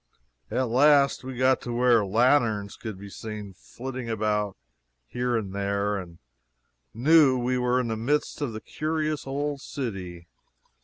At 0.49 0.67
last 0.67 1.23
we 1.23 1.37
got 1.37 1.61
to 1.61 1.71
where 1.71 2.03
lanterns 2.03 2.75
could 2.75 2.97
be 2.97 3.11
seen 3.11 3.53
flitting 3.53 4.09
about 4.09 4.57
here 5.05 5.37
and 5.37 5.53
there, 5.53 5.95
and 5.95 6.17
knew 6.91 7.37
we 7.37 7.59
were 7.59 7.79
in 7.79 7.89
the 7.89 7.95
midst 7.97 8.41
of 8.41 8.51
the 8.51 8.61
curious 8.61 9.27
old 9.27 9.61
city. 9.61 10.25